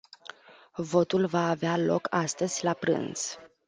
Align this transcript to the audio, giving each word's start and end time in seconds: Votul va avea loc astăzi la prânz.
Votul 0.77 1.25
va 1.27 1.49
avea 1.49 1.77
loc 1.77 2.07
astăzi 2.09 2.63
la 2.63 2.73
prânz. 2.73 3.37